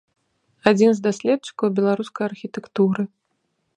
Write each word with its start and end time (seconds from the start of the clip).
Адзін 0.71 0.91
з 0.99 1.03
даследчыкаў 1.07 1.67
беларускай 1.81 2.25
архітэктуры. 2.31 3.03